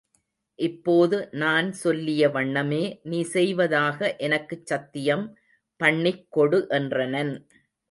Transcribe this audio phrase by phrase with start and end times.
[0.59, 5.25] இப்போது நான் சொல்லிய வண்ணமே நீ செய்வதாக எனக்குச் சத்தியம்
[5.79, 7.33] பண்ணிக்கொடு என்றனன்.